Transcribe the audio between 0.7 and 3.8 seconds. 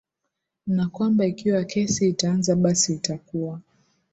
kwamba ikiwa kesi itaanza basi itakuwa